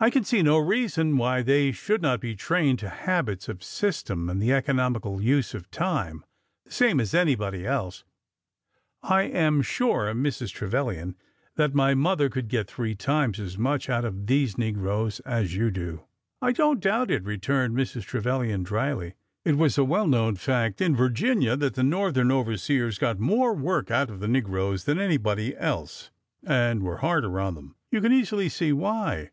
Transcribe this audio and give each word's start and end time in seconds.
''—I 0.00 0.10
can 0.10 0.22
see 0.22 0.42
no 0.42 0.58
reason 0.58 1.16
why 1.16 1.42
they 1.42 1.70
should 1.72 2.02
not 2.02 2.20
be 2.20 2.36
trained 2.36 2.78
to 2.80 2.88
habits 2.88 3.48
of 3.48 3.64
system 3.64 4.28
and 4.28 4.40
the 4.40 4.52
economical 4.52 5.20
use 5.20 5.54
of 5.54 5.70
time, 5.72 6.24
the 6.64 6.70
same 6.70 7.00
as 7.00 7.14
anybody 7.14 7.66
else. 7.66 8.04
I 9.02 9.22
am 9.22 9.60
sure, 9.60 10.12
Mrs. 10.14 10.52
Trevilian, 10.52 11.16
that 11.56 11.74
my 11.74 11.94
mother 11.94 12.28
could 12.28 12.46
get 12.48 12.68
three 12.68 12.94
times 12.94 13.40
as 13.40 13.58
much 13.58 13.88
out 13.90 14.04
of 14.04 14.26
these 14.28 14.56
negroes 14.56 15.18
as 15.20 15.54
you 15.56 15.70
do."" 15.72 16.02
I 16.42 16.50
don't 16.52 16.80
doubt 16.80 17.10
it," 17.10 17.24
returned 17.24 17.76
Mrs. 17.76 18.02
Trevilian, 18.04 18.62
dryly." 18.62 19.14
It 19.44 19.56
was 19.56 19.78
a 19.78 19.84
well 19.84 20.06
known 20.06 20.34
fact 20.36 20.80
in 20.80 20.94
Virginia 20.96 21.56
that 21.56 21.74
the 21.74 21.84
Northern 21.84 22.30
over 22.30 22.56
seers 22.56 22.98
got 22.98 23.18
more 23.18 23.52
work 23.52 23.90
out 23.90 24.10
of 24.10 24.20
the 24.20 24.28
negroes 24.28 24.84
than 24.84 25.00
anybody 25.00 25.56
else— 25.56 26.10
ansd 26.46 26.82
were 26.82 26.98
harder 26.98 27.40
on 27.40 27.54
them. 27.56 27.74
You 27.90 28.00
can 28.00 28.12
easily 28.12 28.48
see 28.48 28.72
why. 28.72 29.26